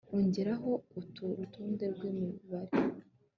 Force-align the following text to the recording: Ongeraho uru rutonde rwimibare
Ongeraho 0.17 0.71
uru 0.97 1.09
rutonde 1.37 1.85
rwimibare 1.93 2.77